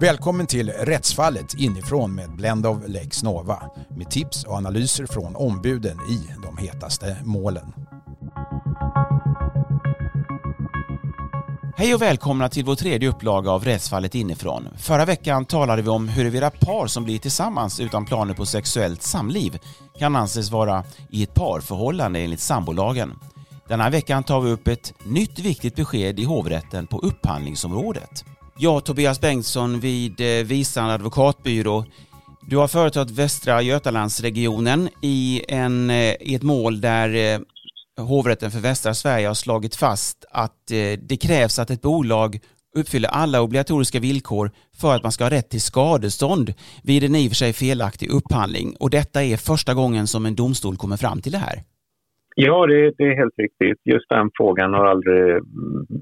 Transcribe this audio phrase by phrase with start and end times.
[0.00, 5.98] Välkommen till Rättsfallet inifrån med Blend of Lex Nova med tips och analyser från ombuden
[6.10, 7.72] i de hetaste målen.
[11.76, 14.68] Hej och välkomna till vår tredje upplaga av Rättsfallet inifrån.
[14.76, 19.58] Förra veckan talade vi om huruvida par som blir tillsammans utan planer på sexuellt samliv
[19.98, 23.14] kan anses vara i ett parförhållande enligt sambolagen.
[23.68, 28.24] Denna veckan tar vi upp ett nytt viktigt besked i hovrätten på upphandlingsområdet.
[28.60, 31.84] Jag, Tobias Bengtsson vid eh, Visan advokatbyrå.
[32.50, 38.62] Du har företagit Västra Götalandsregionen i, en, eh, i ett mål där eh, hovrätten för
[38.62, 40.66] västra Sverige har slagit fast att
[41.08, 42.38] det krävs att ett bolag
[42.76, 44.50] uppfyller alla obligatoriska villkor
[44.80, 48.10] för att man ska ha rätt till skadestånd vid en i och för sig felaktig
[48.10, 48.76] upphandling.
[48.80, 51.58] Och detta är första gången som en domstol kommer fram till det här.
[52.34, 53.80] Ja, det, det är helt riktigt.
[53.84, 55.42] Just den frågan har aldrig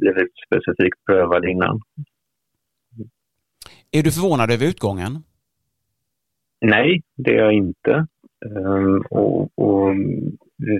[0.00, 1.80] blivit specifikt prövad innan.
[3.96, 5.12] Är du förvånad över utgången?
[6.60, 8.06] Nej, det är jag inte.
[8.46, 9.94] Um, och, och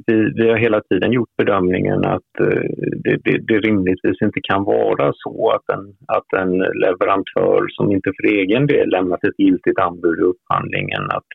[0.07, 2.63] vi, vi, har hela tiden gjort bedömningen att uh,
[3.05, 5.85] det, det, det, rimligtvis inte kan vara så att en,
[6.17, 11.31] att en leverantör som inte för egen del lämnat ett giltigt anbud i upphandlingen att,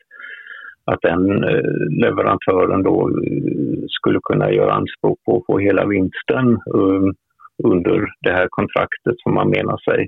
[0.84, 1.72] att den eh,
[2.04, 7.14] leverantören då eh, skulle kunna göra anspråk på att få hela vinsten ehm,
[7.64, 10.06] under det här kontraktet som man menar sig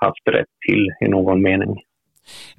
[0.00, 1.76] haft rätt till i någon mening.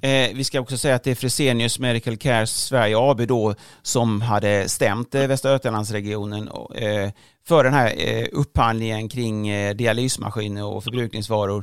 [0.02, 4.20] Eh, vi ska också säga att det är Fresenius Medical Care Sverige AB då som
[4.20, 7.10] hade stämt eh, Västra Götalandsregionen eh,
[7.48, 11.62] för den här eh, upphandlingen kring eh, dialysmaskiner och förbrukningsvaror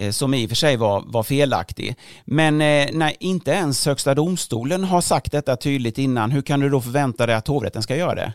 [0.00, 1.94] eh, som i och för sig var, var felaktig.
[2.24, 6.68] Men eh, när inte ens Högsta domstolen har sagt detta tydligt innan, hur kan du
[6.68, 8.32] då förvänta dig att hovrätten ska göra det?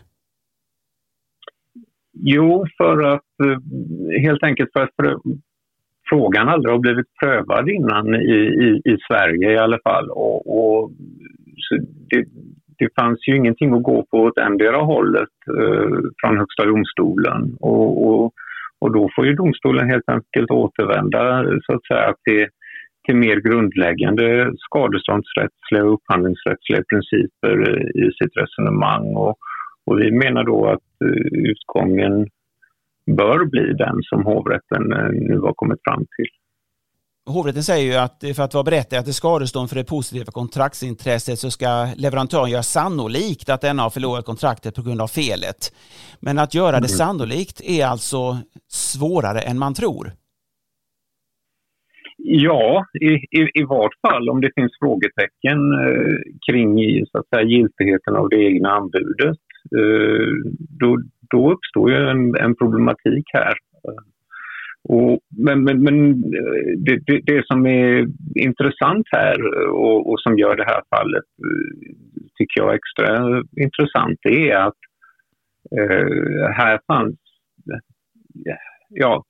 [2.20, 3.22] Jo, för att
[4.22, 4.96] helt enkelt för att
[6.08, 10.10] frågan aldrig har blivit prövad innan i, i, i Sverige i alla fall.
[10.10, 10.90] Och, och
[12.10, 12.24] det,
[12.78, 17.56] det fanns ju ingenting att gå på åt endera hållet eh, från Högsta domstolen.
[17.60, 18.32] Och, och,
[18.80, 22.46] och, då får ju domstolen helt enkelt återvända så att säga, till,
[23.06, 27.56] till mer grundläggande skadeståndsrättsliga och upphandlingsrättsliga principer
[28.04, 29.16] i sitt resonemang.
[29.16, 29.36] Och,
[29.86, 32.26] och vi menar då att eh, utgången
[33.16, 36.26] bör bli den som hovrätten eh, nu har kommit fram till.
[37.28, 41.50] Hovrätten säger ju att för att vara berättigad till skadestånd för det positiva kontraktsintresset så
[41.50, 45.72] ska leverantören göra sannolikt att denna har förlorat kontraktet på grund av felet.
[46.20, 46.88] Men att göra det mm.
[46.88, 48.38] sannolikt är alltså
[48.68, 50.12] svårare än man tror.
[52.16, 56.16] Ja, i, i, i vart fall om det finns frågetecken eh,
[56.50, 56.70] kring
[57.06, 59.38] så att säga, giltigheten av det egna anbudet.
[59.78, 60.30] Eh,
[60.80, 63.54] då, då uppstår ju en, en problematik här.
[64.88, 66.20] Och, men men, men
[66.84, 69.36] det, det, det, som är intressant här
[69.68, 71.82] och, och, som gör det här fallet, eh,
[72.38, 74.80] tycker jag, extra intressant, det är att
[75.78, 77.16] eh, här fanns...
[78.88, 79.24] Ja,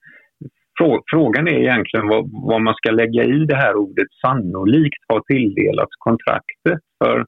[0.78, 5.20] frå, frågan är egentligen vad, vad, man ska lägga i det här ordet sannolikt har
[5.20, 6.80] tilldelats kontraktet.
[7.04, 7.24] För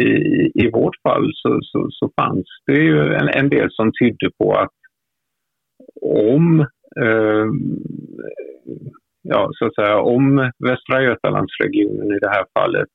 [0.00, 0.10] i,
[0.54, 4.52] i vårt fall så, så, så fanns det ju en, en, del som tydde på
[4.52, 4.76] att
[6.02, 6.60] om
[7.00, 7.46] eh,
[9.22, 12.88] ja, så att säga, om Västra Götalandsregionen i det här fallet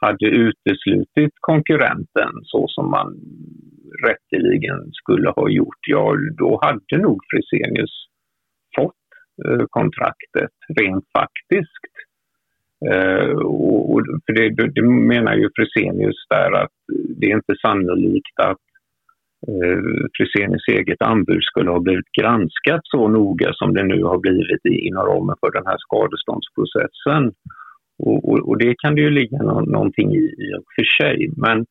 [0.00, 3.08] hade uteslutit konkurrenten så som man
[4.06, 7.94] rätteligen skulle ha gjort, ja då hade nog Fresenius
[8.76, 9.04] fått
[9.46, 11.91] eh, kontraktet rent faktiskt.
[12.90, 13.30] Eh,
[13.92, 16.70] och, för det, det, menar ju Fresenius där att
[17.16, 18.62] det är inte sannolikt att
[19.48, 19.82] eh,
[20.16, 25.06] Fresenius eget anbud skulle ha blivit granskat så noga som det nu har blivit inom
[25.06, 27.32] ramen för den här skadeståndsprocessen.
[27.98, 31.30] Och, och, och det kan det ju ligga no någonting i, i och för sig.
[31.36, 31.66] Men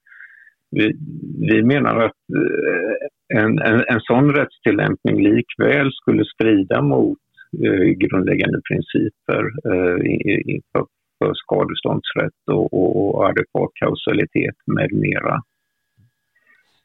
[0.72, 0.96] vi,
[1.40, 7.20] vi menar att eh, en, en, en sån rättstillämpning likväl skulle strida mot
[7.66, 10.86] eh, grundläggande principer eh, i, för,
[11.22, 15.42] för skadeståndsrätt och, och, och adekvat kausalitet med mera.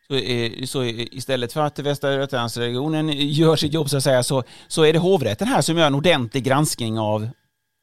[0.08, 0.14] Så,
[0.66, 4.92] så, istället för att Västra Götalandsregionen gör sitt jobb så att säga så, så är
[4.92, 7.28] det hovrätten här som gör en ordentlig granskning av,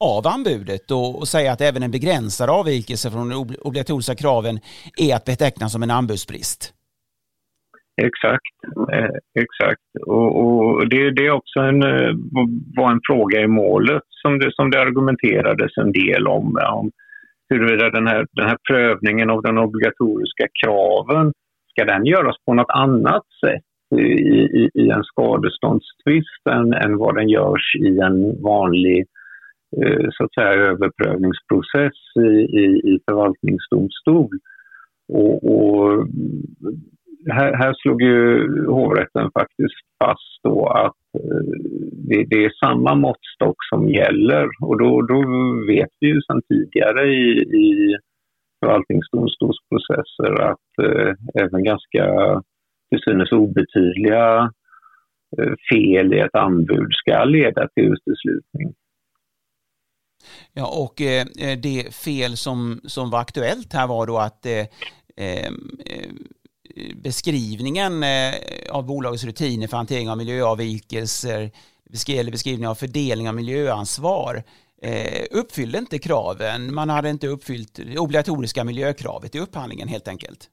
[0.00, 4.60] av anbudet och, och säger att även en begränsad avvikelse från de obligatoriska kraven
[4.96, 6.72] är att beteckna som en anbudsbrist.
[8.02, 8.56] Exakt,
[8.92, 9.82] eh, exakt.
[10.06, 12.14] Och, och det, det, är också en, eh,
[12.76, 16.58] var en fråga i målet som det, som det argumenterades en del om.
[16.72, 16.90] om
[17.48, 21.32] huruvida den här, den här prövningen av den obligatoriska kraven,
[21.70, 23.62] ska den göras på något annat sätt
[24.00, 29.04] i, i, i en skadeståndstvist än, än vad den görs i en vanlig
[29.76, 34.38] eh, så att säga överprövningsprocess i, i, i förvaltningsdomstol.
[35.08, 36.08] Och, och
[37.30, 41.44] här, här, slog ju hovrätten faktiskt fast då att eh,
[41.92, 45.20] det, det, är samma måttstock som gäller och då, då
[45.66, 47.30] vet vi ju sedan tidigare i,
[47.64, 47.96] i
[48.60, 52.04] förvaltningsdomstolsprocesser att eh, även ganska
[52.90, 54.52] till synes obetydliga
[55.38, 58.74] eh, fel i ett anbud ska leda till uteslutning.
[60.52, 64.66] Ja, och eh, eh det fel som, som var aktuellt här var då att eh,
[65.26, 65.52] eh
[67.02, 68.34] beskrivningen eh,
[68.70, 71.50] av bolagets rutiner för hantering av miljöavvikelser
[72.08, 74.42] eller beskrivning av fördelning av miljöansvar
[74.82, 76.74] eh, uppfyllde inte kraven.
[76.74, 80.50] Man hade inte uppfyllt det obligatoriska miljökravet i upphandlingen helt enkelt.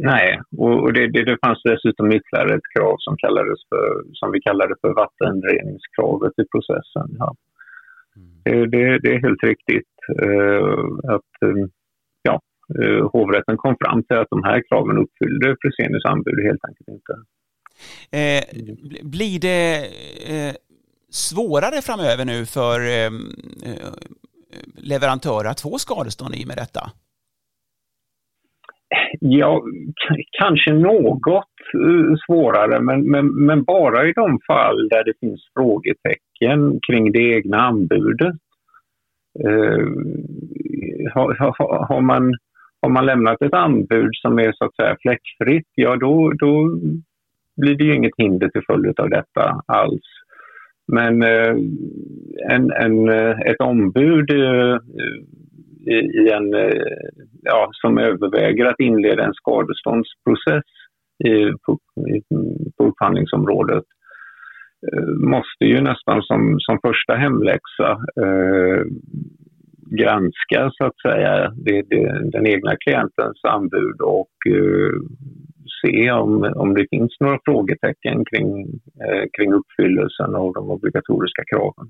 [0.00, 4.40] Nej, och det, det, det fanns dessutom ytterligare ett krav som, kallades för, som vi
[4.40, 7.08] kallade för vattenreningskravet i processen.
[7.18, 7.34] Ja.
[8.16, 8.70] Mm.
[8.70, 11.66] Det, det, är helt riktigt uh, att uh,
[12.22, 12.40] ja,
[12.78, 17.14] uh, hovrätten kom fram till att de här kraven uppfyllde Fresenius anbud helt enkelt inte.
[19.02, 19.68] blir det
[21.10, 23.12] svårare framöver nu för eh,
[23.68, 23.92] eh,
[24.76, 26.80] leverantörer att få skadestånd i med detta?
[29.20, 29.62] Ja,
[30.40, 36.80] kanske något eh, svårare, men, men, men, bara i de fall där det finns frågetecken
[36.86, 38.34] kring det egna anbudet.
[39.44, 39.86] Eh,
[41.14, 42.34] har, har, har, man,
[42.82, 46.78] har man lämnat ett anbud som är så att säga fläckfritt, ja då, då
[47.60, 50.06] blir det ju inget hinder till följd av detta alls.
[50.92, 51.54] Men eh,
[52.50, 54.76] en, en, eh, ett ombud eh,
[55.90, 56.82] i en, eh,
[57.42, 60.64] ja, som överväger att inleda en skadeståndsprocess
[61.24, 61.78] i, på,
[62.76, 63.84] på upphandlingsområdet
[64.92, 67.90] eh, måste ju nästan som, som första hemläxa
[68.22, 68.82] eh,
[69.90, 74.92] granska så att säga det, det, den egna klientens anbud och eh,
[75.82, 78.60] se om, om det finns några frågetecken kring,
[79.04, 81.86] eh, kring uppfyllelsen av de obligatoriska kraven.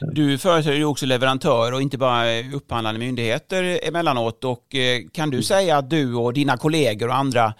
[0.00, 4.44] Du företräder ju också leverantör och inte bara upphandlande myndigheter emellanåt.
[4.44, 7.54] Och eh, kan du säga att du och dina kollegor och andra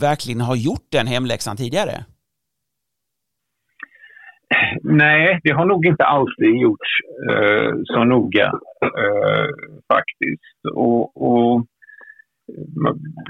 [0.00, 2.04] verkligen har gjort den hemläxan tidigare?
[4.94, 6.90] Nej, det har nog inte alltid gjorts
[7.30, 8.46] eh, så noga
[9.02, 9.48] eh,
[9.92, 10.58] faktiskt.
[10.74, 11.66] Och, och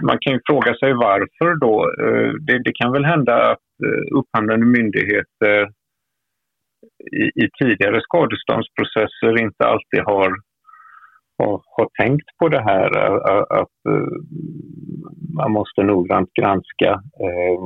[0.02, 1.74] man kan ju fråga sig varför då.
[2.04, 5.70] Eh, det, det kan väl hända att eh, upphandlande myndigheter
[7.12, 10.30] i, i, tidigare skadeståndsprocesser inte alltid har,
[11.38, 13.78] har, har tänkt på det här eh, att, att
[15.36, 16.90] man måste noggrant granska
[17.24, 17.58] eh,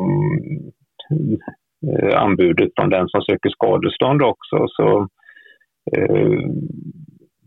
[1.86, 4.66] Eh, anbudet från den som söker skadestånd också.
[4.68, 5.08] Så,
[5.96, 6.40] eh,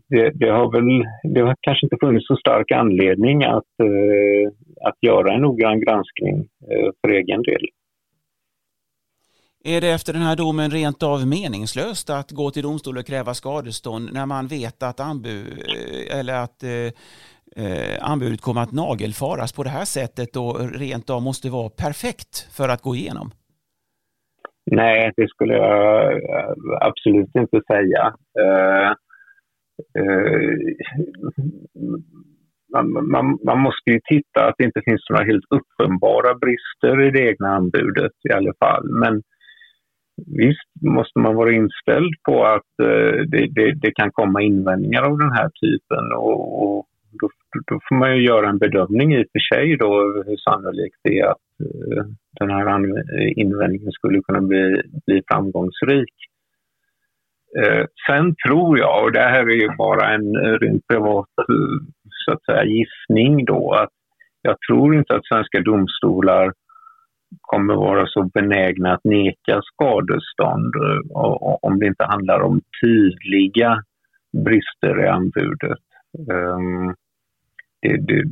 [0.08, 4.52] det, det, har väl det har kanske inte funnits så stark anledning att, eh,
[4.88, 6.36] att göra en noggrann granskning
[6.70, 7.66] eh, för egen del.
[9.64, 13.34] Är det efter den här domen rent av meningslöst att gå till domstol och kräva
[13.34, 19.52] skadestånd när man vet att, anbud, eh, eller att eh, eh, anbudet kommer att nagelfaras
[19.52, 23.30] på det här sättet och rent av måste vara perfekt för att gå igenom?
[24.70, 28.14] Nej, det skulle jag eh, absolut inte säga.
[28.40, 28.92] Uh,
[29.98, 30.58] uh,
[32.72, 37.10] man, man, man, måste ju titta att det inte finns några helt uppenbara brister i
[37.10, 38.88] det egna anbudet i alla fall.
[38.90, 39.22] Men
[40.26, 45.18] visst måste man vara inställd på att uh, det, det, det, kan komma invändningar av
[45.18, 46.86] den här typen och, och
[47.20, 47.28] då,
[47.66, 51.18] då, får man ju göra en bedömning i och för sig då hur sannolikt det
[51.18, 52.04] är att uh,
[52.40, 52.80] den här
[53.38, 56.14] invändningen skulle kunna bli, bli framgångsrik.
[57.58, 61.78] Uh, sen tror jag, och det här är ju bara en rent privat eh,
[62.24, 63.90] så att säga, gissning då, att
[64.42, 66.52] jag tror inte att svenska domstolar
[67.40, 70.74] kommer vara så benägna att neka skadestånd
[71.62, 73.82] om det inte handlar om tydliga
[74.32, 75.78] brister i anbudet.
[76.28, 76.94] Um,
[77.82, 78.24] det, det,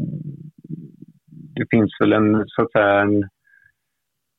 [1.54, 3.28] det, finns väl en, så att säga, en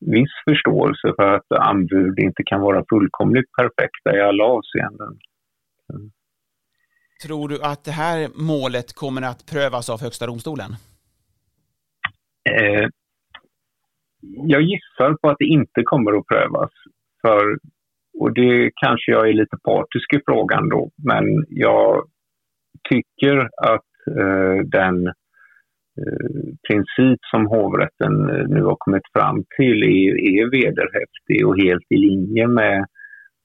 [0.00, 5.18] viss förståelse för att anbud inte kan vara fullkomligt perfekta i alla avseenden.
[7.22, 10.70] Tror du att det här målet kommer att prövas av Högsta domstolen?
[12.50, 12.88] Eh,
[14.22, 16.70] jag gissar på att det inte kommer att prövas.
[17.20, 17.58] För,
[18.18, 22.08] och det kanske jag är lite partisk i frågan då, men jag
[22.90, 30.12] tycker att Eh, den eh, princip som hovrätten eh, nu har kommit fram till är,
[30.32, 32.84] är vederhäftig och helt i linje med,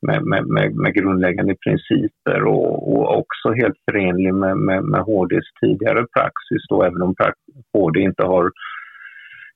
[0.07, 5.47] med, med, med, med grundläggande principer och, och, också helt förenlig med, med, med HDs
[5.61, 7.15] tidigare praxis då, även om
[7.73, 8.51] HD inte har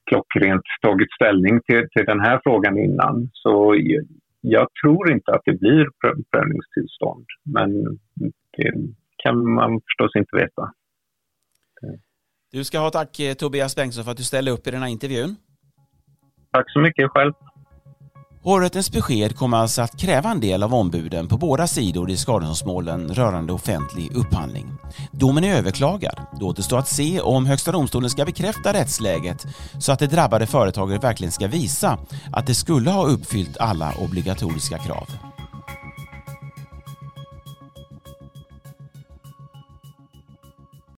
[0.09, 3.29] klockrent tagit ställning till, till den här frågan innan.
[3.33, 3.75] Så
[4.41, 5.85] jag tror inte att det blir
[6.31, 7.83] prövningstillstånd, men
[8.57, 8.71] det
[9.23, 10.73] kan man förstås inte veta.
[12.53, 14.89] Du ska ha tack eh, Tobias Bengtsson för att du ställde upp i den här
[14.89, 15.35] intervjun.
[16.53, 17.33] Tack så mycket själv.
[18.43, 23.13] Hovrättens besked kommer alltså att kräva en del av ombuden på båda sidor i skadeståndsmålen
[23.13, 24.71] rörande offentlig upphandling.
[25.11, 26.21] Domen är överklagad.
[26.39, 29.45] Det återstår att se om Högsta domstolen ska bekräfta rättsläget
[29.79, 31.99] så att det drabbade företaget verkligen ska visa
[32.33, 35.30] att det skulle ha uppfyllt alla obligatoriska krav.